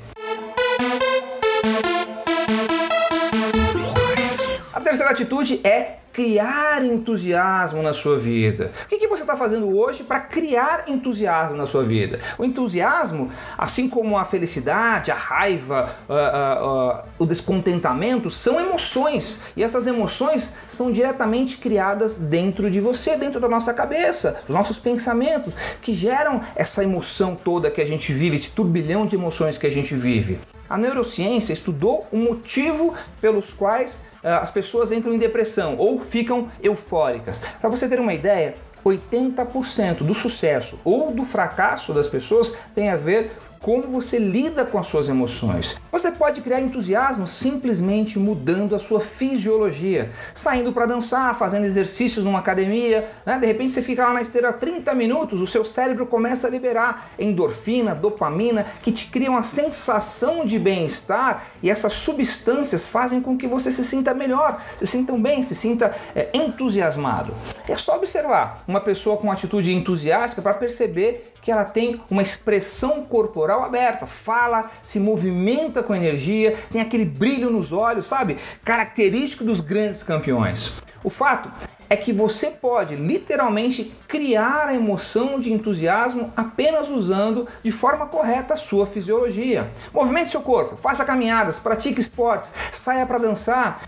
Terceira 4.95 5.11
atitude 5.11 5.59
é 5.63 5.97
criar 6.13 6.81
entusiasmo 6.85 7.83
na 7.83 7.93
sua 7.93 8.17
vida. 8.17 8.71
O 8.85 8.87
que, 8.87 8.97
que 8.97 9.07
você 9.09 9.23
está 9.23 9.35
fazendo 9.35 9.77
hoje 9.77 10.01
para 10.01 10.21
criar 10.21 10.85
entusiasmo 10.87 11.57
na 11.57 11.67
sua 11.67 11.83
vida? 11.83 12.21
O 12.37 12.45
entusiasmo, 12.45 13.29
assim 13.57 13.89
como 13.89 14.17
a 14.17 14.23
felicidade, 14.23 15.11
a 15.11 15.15
raiva, 15.15 15.93
uh, 16.07 16.13
uh, 16.13 16.99
uh, 17.01 17.03
o 17.19 17.25
descontentamento, 17.25 18.31
são 18.31 18.61
emoções. 18.61 19.41
E 19.57 19.63
essas 19.63 19.85
emoções 19.87 20.53
são 20.69 20.89
diretamente 20.89 21.57
criadas 21.57 22.15
dentro 22.15 22.71
de 22.71 22.79
você, 22.79 23.17
dentro 23.17 23.41
da 23.41 23.49
nossa 23.49 23.73
cabeça, 23.73 24.41
dos 24.47 24.55
nossos 24.55 24.79
pensamentos, 24.79 25.53
que 25.81 25.93
geram 25.93 26.41
essa 26.55 26.81
emoção 26.81 27.35
toda 27.35 27.69
que 27.69 27.81
a 27.81 27.85
gente 27.85 28.13
vive, 28.13 28.37
esse 28.37 28.51
turbilhão 28.51 29.05
de 29.05 29.17
emoções 29.17 29.57
que 29.57 29.67
a 29.67 29.71
gente 29.71 29.93
vive. 29.93 30.39
A 30.67 30.77
neurociência 30.77 31.53
estudou 31.53 32.07
o 32.11 32.17
motivo 32.17 32.95
pelos 33.21 33.53
quais 33.53 34.03
as 34.25 34.51
pessoas 34.51 34.91
entram 34.91 35.13
em 35.13 35.19
depressão 35.19 35.75
ou 35.77 35.99
ficam 35.99 36.49
eufóricas. 36.61 37.41
Para 37.61 37.69
você 37.69 37.87
ter 37.87 37.99
uma 37.99 38.13
ideia, 38.13 38.55
80% 38.83 40.03
do 40.03 40.13
sucesso 40.13 40.79
ou 40.83 41.11
do 41.11 41.25
fracasso 41.25 41.93
das 41.93 42.07
pessoas 42.07 42.57
tem 42.73 42.89
a 42.89 42.95
ver 42.95 43.31
como 43.65 43.87
você 43.87 44.19
lida 44.19 44.63
com 44.63 44.77
as 44.77 44.85
suas 44.85 45.09
emoções. 45.09 45.81
Você 45.91 46.11
pode 46.11 46.41
criar 46.41 46.61
entusiasmo 46.61 47.27
simplesmente 47.27 48.19
mudando 48.19 48.75
a 48.75 48.79
sua 48.79 48.99
fisiologia, 48.99 50.11
saindo 50.35 50.71
para 50.71 50.85
dançar, 50.85 51.33
fazendo 51.35 51.65
exercícios 51.65 52.23
numa 52.23 52.37
academia, 52.37 53.09
né? 53.25 53.39
de 53.39 53.47
repente 53.47 53.71
você 53.71 53.81
fica 53.81 54.05
lá 54.05 54.13
na 54.13 54.21
esteira 54.21 54.53
30 54.53 54.93
minutos, 54.93 55.41
o 55.41 55.47
seu 55.47 55.65
cérebro 55.65 56.05
começa 56.05 56.45
a 56.45 56.49
liberar 56.51 57.09
endorfina, 57.17 57.95
dopamina, 57.95 58.67
que 58.83 58.91
te 58.91 59.07
criam 59.07 59.33
uma 59.33 59.41
sensação 59.41 60.45
de 60.45 60.59
bem-estar 60.59 61.47
e 61.63 61.71
essas 61.71 61.93
substâncias 61.93 62.85
fazem 62.85 63.19
com 63.19 63.35
que 63.35 63.47
você 63.47 63.71
se 63.71 63.83
sinta 63.83 64.13
melhor, 64.13 64.61
se 64.77 64.85
sinta 64.85 65.17
bem, 65.17 65.41
se 65.41 65.55
sinta 65.55 65.95
é, 66.15 66.29
entusiasmado. 66.35 67.33
É 67.67 67.75
só 67.75 67.95
observar 67.95 68.63
uma 68.67 68.79
pessoa 68.79 69.17
com 69.17 69.31
atitude 69.31 69.73
entusiástica 69.73 70.39
para 70.39 70.53
perceber 70.53 71.33
que 71.45 71.51
ela 71.51 71.63
tem 71.63 72.01
uma 72.09 72.23
expressão 72.23 73.03
corporal 73.03 73.63
aberta, 73.63 74.07
fala, 74.07 74.71
se 74.81 74.99
movimenta 74.99 75.83
com 75.83 75.93
energia, 75.93 76.57
tem 76.71 76.81
aquele 76.81 77.05
brilho 77.05 77.51
nos 77.51 77.71
olhos, 77.71 78.07
sabe? 78.07 78.39
Característico 78.63 79.43
dos 79.43 79.61
grandes 79.61 80.01
campeões. 80.01 80.81
O 81.03 81.09
fato 81.11 81.51
é 81.87 81.95
que 81.95 82.11
você 82.11 82.47
pode 82.49 82.95
literalmente 82.95 83.93
criar 84.07 84.69
a 84.69 84.73
emoção 84.73 85.39
de 85.39 85.53
entusiasmo 85.53 86.33
apenas 86.35 86.89
usando 86.89 87.47
de 87.61 87.71
forma 87.71 88.07
correta 88.07 88.55
a 88.55 88.57
sua 88.57 88.87
fisiologia. 88.87 89.69
Movimente 89.93 90.31
seu 90.31 90.41
corpo, 90.41 90.75
faça 90.77 91.05
caminhadas, 91.05 91.59
pratique 91.59 92.01
esportes, 92.01 92.51
saia 92.71 93.05
para 93.05 93.19
dançar. 93.19 93.83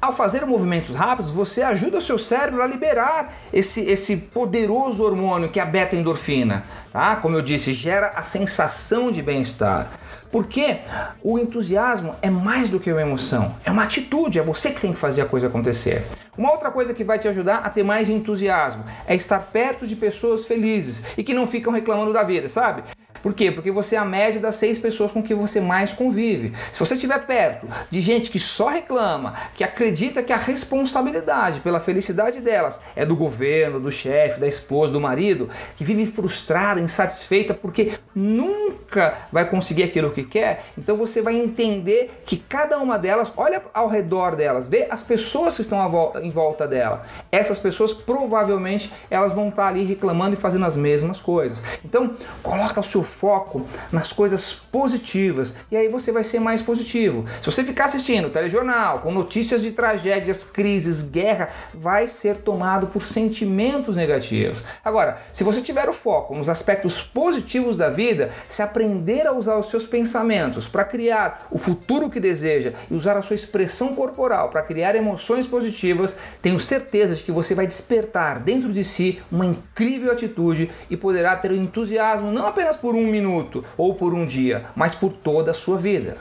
Ao 0.00 0.14
fazer 0.14 0.46
movimentos 0.46 0.94
rápidos, 0.94 1.30
você 1.30 1.60
ajuda 1.60 1.98
o 1.98 2.02
seu 2.02 2.18
cérebro 2.18 2.62
a 2.62 2.66
liberar 2.66 3.34
esse, 3.52 3.82
esse 3.82 4.16
poderoso 4.16 5.04
hormônio 5.04 5.50
que 5.50 5.60
é 5.60 5.62
a 5.62 5.66
beta-endorfina. 5.66 6.64
Tá? 6.90 7.16
Como 7.16 7.36
eu 7.36 7.42
disse, 7.42 7.74
gera 7.74 8.12
a 8.16 8.22
sensação 8.22 9.12
de 9.12 9.20
bem-estar. 9.20 9.90
Porque 10.32 10.78
o 11.22 11.38
entusiasmo 11.38 12.14
é 12.22 12.30
mais 12.30 12.70
do 12.70 12.80
que 12.80 12.90
uma 12.90 13.02
emoção, 13.02 13.54
é 13.64 13.70
uma 13.70 13.82
atitude, 13.82 14.38
é 14.38 14.42
você 14.42 14.70
que 14.70 14.80
tem 14.80 14.92
que 14.92 14.98
fazer 14.98 15.22
a 15.22 15.26
coisa 15.26 15.48
acontecer. 15.48 16.06
Uma 16.38 16.52
outra 16.52 16.70
coisa 16.70 16.94
que 16.94 17.04
vai 17.04 17.18
te 17.18 17.28
ajudar 17.28 17.58
a 17.58 17.68
ter 17.68 17.82
mais 17.82 18.08
entusiasmo 18.08 18.84
é 19.06 19.14
estar 19.14 19.40
perto 19.40 19.86
de 19.86 19.96
pessoas 19.96 20.46
felizes 20.46 21.04
e 21.18 21.22
que 21.22 21.34
não 21.34 21.46
ficam 21.46 21.72
reclamando 21.72 22.12
da 22.12 22.22
vida, 22.22 22.48
sabe? 22.48 22.84
Por 23.22 23.34
quê? 23.34 23.50
Porque 23.50 23.70
você 23.70 23.96
é 23.96 23.98
a 23.98 24.04
média 24.04 24.40
das 24.40 24.56
seis 24.56 24.78
pessoas 24.78 25.12
com 25.12 25.22
que 25.22 25.34
você 25.34 25.60
mais 25.60 25.92
convive. 25.92 26.52
Se 26.72 26.80
você 26.80 26.94
estiver 26.94 27.18
perto 27.26 27.66
de 27.90 28.00
gente 28.00 28.30
que 28.30 28.38
só 28.38 28.68
reclama, 28.68 29.34
que 29.54 29.62
acredita 29.62 30.22
que 30.22 30.32
a 30.32 30.36
responsabilidade 30.36 31.60
pela 31.60 31.80
felicidade 31.80 32.40
delas 32.40 32.80
é 32.96 33.04
do 33.04 33.16
governo, 33.16 33.80
do 33.80 33.90
chefe, 33.90 34.40
da 34.40 34.48
esposa, 34.48 34.92
do 34.92 35.00
marido, 35.00 35.50
que 35.76 35.84
vive 35.84 36.06
frustrada, 36.06 36.80
insatisfeita 36.80 37.54
porque 37.54 37.92
nunca 38.14 39.18
vai 39.30 39.44
conseguir 39.48 39.84
aquilo 39.84 40.10
que 40.10 40.24
quer, 40.24 40.64
então 40.76 40.96
você 40.96 41.22
vai 41.22 41.36
entender 41.36 42.22
que 42.24 42.36
cada 42.36 42.78
uma 42.78 42.98
delas, 42.98 43.32
olha 43.36 43.62
ao 43.72 43.88
redor 43.88 44.36
delas, 44.36 44.66
vê 44.66 44.86
as 44.90 45.02
pessoas 45.02 45.56
que 45.56 45.62
estão 45.62 45.78
em 46.22 46.30
volta 46.30 46.66
dela. 46.66 47.02
Essas 47.30 47.58
pessoas 47.58 47.92
provavelmente 47.92 48.92
elas 49.10 49.32
vão 49.32 49.48
estar 49.48 49.68
ali 49.68 49.84
reclamando 49.84 50.34
e 50.34 50.38
fazendo 50.38 50.64
as 50.64 50.76
mesmas 50.76 51.20
coisas. 51.20 51.62
Então, 51.84 52.16
coloca 52.42 52.80
o 52.80 52.84
seu 52.84 53.02
foco 53.10 53.66
nas 53.92 54.12
coisas 54.12 54.52
positivas 54.52 55.54
e 55.70 55.76
aí 55.76 55.88
você 55.88 56.12
vai 56.12 56.24
ser 56.24 56.40
mais 56.40 56.62
positivo. 56.62 57.26
Se 57.40 57.46
você 57.46 57.64
ficar 57.64 57.86
assistindo 57.86 58.30
telejornal 58.30 59.00
com 59.00 59.12
notícias 59.12 59.60
de 59.60 59.72
tragédias, 59.72 60.44
crises, 60.44 61.02
guerra, 61.02 61.50
vai 61.74 62.08
ser 62.08 62.36
tomado 62.36 62.86
por 62.86 63.04
sentimentos 63.04 63.96
negativos. 63.96 64.62
Agora, 64.84 65.20
se 65.32 65.44
você 65.44 65.60
tiver 65.60 65.88
o 65.88 65.92
foco 65.92 66.34
nos 66.34 66.48
aspectos 66.48 67.02
positivos 67.02 67.76
da 67.76 67.90
vida, 67.90 68.30
se 68.48 68.62
aprender 68.62 69.26
a 69.26 69.32
usar 69.32 69.56
os 69.56 69.68
seus 69.68 69.84
pensamentos 69.86 70.68
para 70.68 70.84
criar 70.84 71.48
o 71.50 71.58
futuro 71.58 72.08
que 72.08 72.20
deseja 72.20 72.72
e 72.90 72.94
usar 72.94 73.16
a 73.16 73.22
sua 73.22 73.36
expressão 73.36 73.94
corporal 73.94 74.48
para 74.48 74.62
criar 74.62 74.94
emoções 74.94 75.46
positivas, 75.46 76.16
tenho 76.40 76.60
certeza 76.60 77.14
de 77.14 77.22
que 77.22 77.32
você 77.32 77.54
vai 77.54 77.66
despertar 77.66 78.38
dentro 78.38 78.72
de 78.72 78.84
si 78.84 79.20
uma 79.30 79.46
incrível 79.46 80.12
atitude 80.12 80.70
e 80.88 80.96
poderá 80.96 81.34
ter 81.36 81.50
o 81.50 81.56
entusiasmo 81.56 82.30
não 82.30 82.46
apenas 82.46 82.76
por 82.76 82.94
um 82.94 82.99
um 83.00 83.06
minuto 83.06 83.64
ou 83.76 83.94
por 83.94 84.14
um 84.14 84.26
dia, 84.26 84.66
mas 84.76 84.94
por 84.94 85.12
toda 85.12 85.50
a 85.50 85.54
sua 85.54 85.78
vida. 85.78 86.16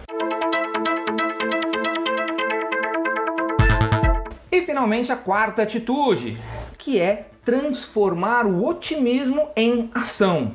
E 4.51 4.62
finalmente 4.62 5.12
a 5.12 5.15
quarta 5.15 5.62
atitude, 5.62 6.38
que 6.77 7.00
é 7.00 7.27
transformar 7.43 8.45
o 8.45 8.65
otimismo 8.65 9.50
em 9.55 9.89
ação. 9.93 10.53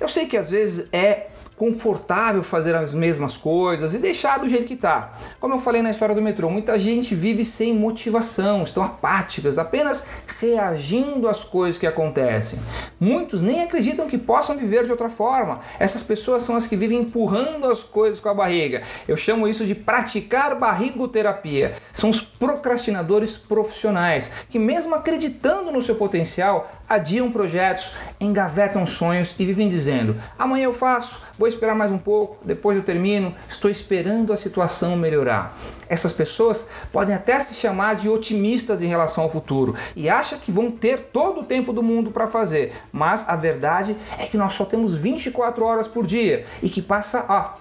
Eu 0.00 0.08
sei 0.08 0.26
que 0.26 0.36
às 0.36 0.50
vezes 0.50 0.88
é 0.92 1.28
confortável 1.62 2.42
fazer 2.42 2.74
as 2.74 2.92
mesmas 2.92 3.36
coisas 3.36 3.94
e 3.94 3.98
deixar 3.98 4.40
do 4.40 4.48
jeito 4.48 4.66
que 4.66 4.74
está. 4.74 5.16
Como 5.38 5.54
eu 5.54 5.60
falei 5.60 5.80
na 5.80 5.92
história 5.92 6.12
do 6.12 6.20
metrô, 6.20 6.50
muita 6.50 6.76
gente 6.76 7.14
vive 7.14 7.44
sem 7.44 7.72
motivação, 7.72 8.64
estão 8.64 8.82
apáticas, 8.82 9.58
apenas 9.58 10.08
reagindo 10.40 11.28
às 11.28 11.44
coisas 11.44 11.78
que 11.78 11.86
acontecem. 11.86 12.58
Muitos 12.98 13.40
nem 13.40 13.62
acreditam 13.62 14.08
que 14.08 14.18
possam 14.18 14.56
viver 14.56 14.86
de 14.86 14.90
outra 14.90 15.08
forma. 15.08 15.60
Essas 15.78 16.02
pessoas 16.02 16.42
são 16.42 16.56
as 16.56 16.66
que 16.66 16.74
vivem 16.74 16.98
empurrando 16.98 17.68
as 17.68 17.84
coisas 17.84 18.18
com 18.18 18.28
a 18.28 18.34
barriga. 18.34 18.82
Eu 19.06 19.16
chamo 19.16 19.46
isso 19.46 19.64
de 19.64 19.76
praticar 19.76 20.56
barrigoterapia. 20.56 21.76
São 21.94 22.10
os 22.10 22.20
procrastinadores 22.42 23.36
profissionais 23.36 24.32
que, 24.50 24.58
mesmo 24.58 24.96
acreditando 24.96 25.70
no 25.70 25.80
seu 25.80 25.94
potencial, 25.94 26.72
adiam 26.88 27.30
projetos, 27.30 27.92
engavetam 28.20 28.84
sonhos 28.84 29.36
e 29.38 29.46
vivem 29.46 29.68
dizendo: 29.68 30.20
amanhã 30.36 30.64
eu 30.64 30.72
faço, 30.72 31.22
vou 31.38 31.46
esperar 31.46 31.76
mais 31.76 31.92
um 31.92 31.98
pouco, 31.98 32.44
depois 32.44 32.76
eu 32.76 32.82
termino, 32.82 33.32
estou 33.48 33.70
esperando 33.70 34.32
a 34.32 34.36
situação 34.36 34.96
melhorar. 34.96 35.56
Essas 35.88 36.12
pessoas 36.12 36.66
podem 36.90 37.14
até 37.14 37.38
se 37.38 37.54
chamar 37.54 37.94
de 37.94 38.08
otimistas 38.08 38.82
em 38.82 38.88
relação 38.88 39.22
ao 39.22 39.30
futuro 39.30 39.76
e 39.94 40.08
acham 40.08 40.36
que 40.36 40.50
vão 40.50 40.68
ter 40.68 40.98
todo 41.12 41.42
o 41.42 41.44
tempo 41.44 41.72
do 41.72 41.80
mundo 41.82 42.10
para 42.10 42.26
fazer, 42.26 42.72
mas 42.90 43.28
a 43.28 43.36
verdade 43.36 43.96
é 44.18 44.26
que 44.26 44.36
nós 44.36 44.54
só 44.54 44.64
temos 44.64 44.96
24 44.96 45.64
horas 45.64 45.86
por 45.86 46.04
dia 46.04 46.44
e 46.60 46.68
que 46.68 46.82
passa 46.82 47.54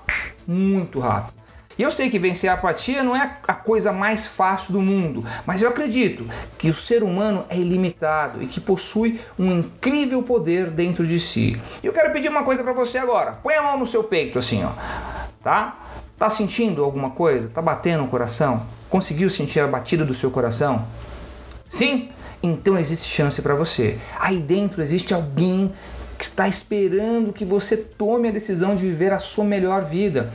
muito 0.48 1.00
rápido. 1.00 1.41
E 1.82 1.84
eu 1.84 1.92
sei 1.92 2.12
que 2.12 2.20
vencer 2.20 2.48
a 2.48 2.54
apatia 2.54 3.02
não 3.02 3.16
é 3.16 3.38
a 3.48 3.56
coisa 3.56 3.92
mais 3.92 4.28
fácil 4.28 4.72
do 4.72 4.80
mundo, 4.80 5.26
mas 5.48 5.64
eu 5.64 5.70
acredito 5.70 6.28
que 6.60 6.70
o 6.70 6.76
ser 6.76 7.02
humano 7.02 7.44
é 7.50 7.58
ilimitado 7.58 8.44
e 8.44 8.46
que 8.46 8.62
possui 8.62 9.20
um 9.40 9.52
incrível 9.52 10.22
poder 10.22 10.70
dentro 10.70 11.08
de 11.08 11.20
si. 11.20 11.60
E 11.82 11.88
eu 11.88 11.92
quero 11.92 12.14
pedir 12.14 12.30
uma 12.30 12.44
coisa 12.44 12.64
para 12.64 12.72
você 12.72 13.00
agora. 13.00 13.32
Põe 13.42 13.56
a 13.56 13.64
mão 13.64 13.80
no 13.80 13.88
seu 13.88 14.04
peito 14.04 14.38
assim, 14.38 14.64
ó. 14.64 14.70
Tá? 15.44 15.80
Tá 16.20 16.30
sentindo 16.30 16.84
alguma 16.84 17.10
coisa? 17.10 17.50
Tá 17.50 17.64
batendo 17.64 18.04
o 18.04 18.08
coração? 18.08 18.62
Conseguiu 18.88 19.32
sentir 19.32 19.62
a 19.62 19.66
batida 19.66 20.06
do 20.06 20.14
seu 20.14 20.30
coração? 20.30 20.86
Sim? 21.68 22.12
Então 22.44 22.78
existe 22.78 23.10
chance 23.10 23.42
para 23.42 23.56
você. 23.56 23.98
Aí 24.20 24.38
dentro 24.38 24.84
existe 24.84 25.16
alguém 25.16 25.74
que 26.16 26.26
está 26.26 26.48
esperando 26.48 27.34
que 27.34 27.44
você 27.44 27.76
tome 27.76 28.28
a 28.28 28.32
decisão 28.32 28.76
de 28.76 28.84
viver 28.84 29.12
a 29.12 29.18
sua 29.18 29.44
melhor 29.44 29.84
vida. 29.84 30.32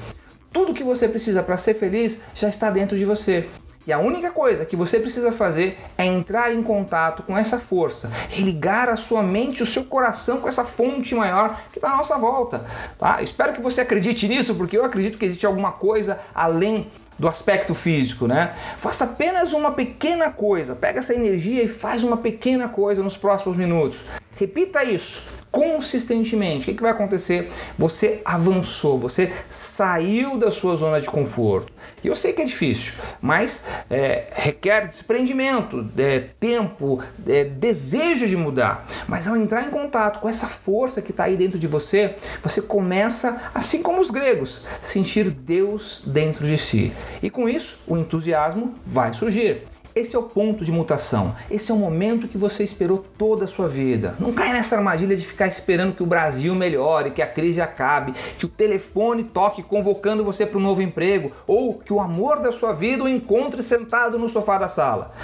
Tudo 0.52 0.74
que 0.74 0.84
você 0.84 1.08
precisa 1.08 1.42
para 1.42 1.56
ser 1.56 1.74
feliz 1.74 2.20
já 2.34 2.48
está 2.48 2.70
dentro 2.70 2.96
de 2.96 3.04
você. 3.04 3.46
E 3.86 3.92
a 3.92 4.00
única 4.00 4.32
coisa 4.32 4.64
que 4.64 4.74
você 4.74 4.98
precisa 4.98 5.30
fazer 5.30 5.78
é 5.96 6.04
entrar 6.04 6.52
em 6.52 6.60
contato 6.60 7.22
com 7.22 7.38
essa 7.38 7.60
força, 7.60 8.10
religar 8.30 8.88
a 8.88 8.96
sua 8.96 9.22
mente, 9.22 9.62
o 9.62 9.66
seu 9.66 9.84
coração 9.84 10.40
com 10.40 10.48
essa 10.48 10.64
fonte 10.64 11.14
maior 11.14 11.60
que 11.72 11.78
está 11.78 11.92
à 11.92 11.96
nossa 11.96 12.18
volta. 12.18 12.66
Tá? 12.98 13.22
Espero 13.22 13.52
que 13.52 13.62
você 13.62 13.82
acredite 13.82 14.26
nisso, 14.26 14.56
porque 14.56 14.76
eu 14.76 14.84
acredito 14.84 15.16
que 15.16 15.24
existe 15.24 15.46
alguma 15.46 15.70
coisa 15.70 16.18
além 16.34 16.90
do 17.16 17.28
aspecto 17.28 17.74
físico, 17.74 18.26
né? 18.26 18.54
Faça 18.78 19.04
apenas 19.04 19.52
uma 19.52 19.70
pequena 19.70 20.30
coisa, 20.30 20.74
pega 20.74 20.98
essa 20.98 21.14
energia 21.14 21.62
e 21.62 21.68
faz 21.68 22.02
uma 22.02 22.16
pequena 22.16 22.68
coisa 22.68 23.02
nos 23.02 23.16
próximos 23.16 23.56
minutos. 23.56 24.02
Repita 24.36 24.82
isso 24.84 25.35
consistentemente, 25.56 26.64
o 26.64 26.64
que, 26.66 26.74
que 26.74 26.82
vai 26.82 26.90
acontecer? 26.90 27.50
Você 27.78 28.20
avançou, 28.26 28.98
você 28.98 29.32
saiu 29.48 30.36
da 30.36 30.50
sua 30.50 30.76
zona 30.76 31.00
de 31.00 31.08
conforto. 31.08 31.72
E 32.04 32.08
eu 32.08 32.14
sei 32.14 32.34
que 32.34 32.42
é 32.42 32.44
difícil, 32.44 32.92
mas 33.22 33.64
é, 33.88 34.26
requer 34.34 34.86
desprendimento, 34.86 35.88
é, 35.96 36.20
tempo, 36.38 37.02
é, 37.26 37.44
desejo 37.44 38.26
de 38.28 38.36
mudar. 38.36 38.86
Mas 39.08 39.26
ao 39.26 39.34
entrar 39.34 39.66
em 39.66 39.70
contato 39.70 40.20
com 40.20 40.28
essa 40.28 40.46
força 40.46 41.00
que 41.00 41.10
está 41.10 41.24
aí 41.24 41.38
dentro 41.38 41.58
de 41.58 41.66
você, 41.66 42.16
você 42.42 42.60
começa, 42.60 43.50
assim 43.54 43.82
como 43.82 43.98
os 43.98 44.10
gregos, 44.10 44.66
sentir 44.82 45.30
Deus 45.30 46.02
dentro 46.04 46.44
de 46.44 46.58
si. 46.58 46.92
E 47.22 47.30
com 47.30 47.48
isso, 47.48 47.78
o 47.86 47.96
entusiasmo 47.96 48.74
vai 48.84 49.14
surgir. 49.14 49.62
Esse 49.96 50.14
é 50.14 50.18
o 50.18 50.24
ponto 50.24 50.62
de 50.62 50.70
mutação. 50.70 51.34
Esse 51.50 51.70
é 51.70 51.74
o 51.74 51.78
momento 51.78 52.28
que 52.28 52.36
você 52.36 52.62
esperou 52.62 53.02
toda 53.16 53.46
a 53.46 53.48
sua 53.48 53.66
vida. 53.66 54.14
Não 54.20 54.30
cai 54.30 54.52
nessa 54.52 54.76
armadilha 54.76 55.16
de 55.16 55.24
ficar 55.24 55.46
esperando 55.46 55.94
que 55.94 56.02
o 56.02 56.06
Brasil 56.06 56.54
melhore, 56.54 57.12
que 57.12 57.22
a 57.22 57.26
crise 57.26 57.62
acabe, 57.62 58.12
que 58.38 58.44
o 58.44 58.48
telefone 58.48 59.24
toque 59.24 59.62
convocando 59.62 60.22
você 60.22 60.44
para 60.44 60.58
um 60.58 60.62
novo 60.62 60.82
emprego 60.82 61.32
ou 61.46 61.78
que 61.78 61.94
o 61.94 61.98
amor 61.98 62.42
da 62.42 62.52
sua 62.52 62.74
vida 62.74 63.04
o 63.04 63.08
encontre 63.08 63.62
sentado 63.62 64.18
no 64.18 64.28
sofá 64.28 64.58
da 64.58 64.68
sala. 64.68 65.14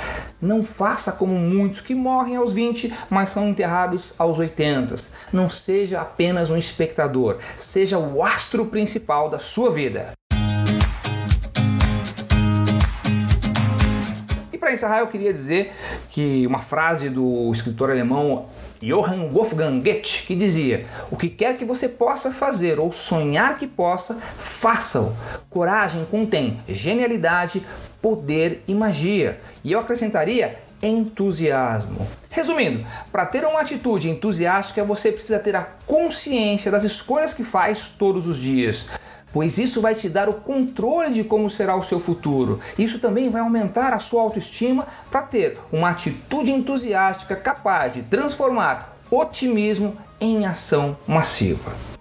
Não 0.41 0.65
faça 0.65 1.13
como 1.13 1.35
muitos 1.35 1.83
que 1.83 1.95
morrem 1.95 2.37
aos 2.37 2.55
20, 2.55 2.95
mas 3.11 3.29
são 3.29 3.51
enterrados 3.51 4.15
aos 4.17 4.39
80. 4.39 4.97
Não 5.35 5.51
seja 5.51 6.01
apenas 6.01 6.49
um 6.49 6.57
espectador, 6.57 7.37
seja 7.59 7.99
o 7.99 8.25
astro 8.25 8.65
principal 8.65 9.29
da 9.29 9.39
sua 9.39 9.71
vida. 9.71 10.15
Para 14.73 14.75
encerrar, 14.75 14.99
eu 15.01 15.07
queria 15.07 15.33
dizer 15.33 15.73
que 16.09 16.47
uma 16.47 16.59
frase 16.59 17.11
do 17.11 17.53
escritor 17.53 17.91
alemão 17.91 18.47
Johann 18.81 19.29
Wolfgang 19.29 19.81
Goethe 19.81 20.25
que 20.27 20.35
dizia: 20.35 20.87
O 21.11 21.17
que 21.17 21.29
quer 21.29 21.57
que 21.57 21.65
você 21.65 21.89
possa 21.89 22.31
fazer 22.31 22.79
ou 22.79 22.91
sonhar 22.93 23.59
que 23.59 23.67
possa, 23.67 24.15
faça-o. 24.39 25.15
Coragem 25.51 26.07
contém 26.11 26.59
genialidade, 26.69 27.63
poder 28.01 28.63
e 28.67 28.75
magia. 28.75 29.39
E 29.63 29.73
eu 29.73 29.79
acrescentaria 29.79 30.59
entusiasmo. 30.83 32.07
Resumindo, 32.31 32.85
para 33.13 33.27
ter 33.27 33.45
uma 33.45 33.61
atitude 33.61 34.09
entusiástica, 34.09 34.83
você 34.83 35.13
precisa 35.13 35.39
ter 35.39 35.55
a 35.55 35.69
consciência 35.87 36.73
das 36.73 36.83
escolhas 36.83 37.35
que 37.35 37.45
faz 37.45 37.91
todos 37.91 38.27
os 38.27 38.39
dias 38.39 38.89
pois 39.33 39.59
isso 39.59 39.81
vai 39.81 39.95
te 39.95 40.09
dar 40.09 40.29
o 40.29 40.35
controle 40.35 41.11
de 41.13 41.25
como 41.25 41.51
será 41.51 41.75
o 41.77 41.83
seu 41.83 41.99
futuro. 41.99 42.61
Isso 42.79 42.99
também 42.99 43.31
vai 43.31 43.41
aumentar 43.41 43.93
a 43.93 43.99
sua 43.99 44.23
autoestima 44.23 44.87
para 45.11 45.23
ter 45.23 45.59
uma 45.73 45.91
atitude 45.91 46.51
entusiástica 46.51 47.35
capaz 47.35 47.93
de 47.93 48.03
transformar 48.03 48.97
otimismo 49.11 49.97
em 50.21 50.47
ação 50.47 50.97
massiva. 51.07 51.92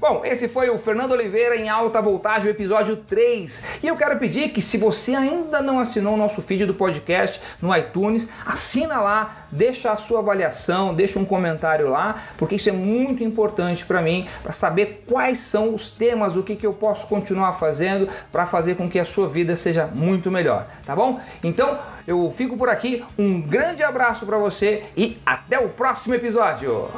Bom, 0.00 0.22
esse 0.24 0.48
foi 0.48 0.70
o 0.70 0.78
Fernando 0.78 1.12
Oliveira 1.12 1.54
em 1.54 1.68
alta 1.68 2.00
voltagem, 2.00 2.50
episódio 2.50 2.96
3. 2.96 3.64
E 3.82 3.86
eu 3.86 3.94
quero 3.98 4.18
pedir 4.18 4.48
que 4.48 4.62
se 4.62 4.78
você 4.78 5.14
ainda 5.14 5.60
não 5.60 5.78
assinou 5.78 6.14
o 6.14 6.16
nosso 6.16 6.40
feed 6.40 6.64
do 6.64 6.72
podcast 6.72 7.38
no 7.60 7.76
iTunes, 7.76 8.26
assina 8.46 8.98
lá, 8.98 9.44
deixa 9.52 9.92
a 9.92 9.96
sua 9.96 10.20
avaliação, 10.20 10.94
deixa 10.94 11.18
um 11.18 11.24
comentário 11.26 11.90
lá, 11.90 12.22
porque 12.38 12.54
isso 12.54 12.70
é 12.70 12.72
muito 12.72 13.22
importante 13.22 13.84
para 13.84 14.00
mim, 14.00 14.26
para 14.42 14.52
saber 14.52 15.04
quais 15.06 15.38
são 15.40 15.74
os 15.74 15.90
temas, 15.90 16.34
o 16.34 16.42
que, 16.42 16.56
que 16.56 16.66
eu 16.66 16.72
posso 16.72 17.06
continuar 17.06 17.52
fazendo 17.52 18.08
para 18.32 18.46
fazer 18.46 18.76
com 18.76 18.88
que 18.88 18.98
a 18.98 19.04
sua 19.04 19.28
vida 19.28 19.54
seja 19.54 19.86
muito 19.86 20.30
melhor, 20.30 20.66
tá 20.86 20.96
bom? 20.96 21.20
Então, 21.44 21.78
eu 22.06 22.32
fico 22.34 22.56
por 22.56 22.70
aqui, 22.70 23.04
um 23.18 23.38
grande 23.38 23.82
abraço 23.82 24.24
para 24.24 24.38
você 24.38 24.82
e 24.96 25.18
até 25.26 25.58
o 25.58 25.68
próximo 25.68 26.14
episódio. 26.14 26.88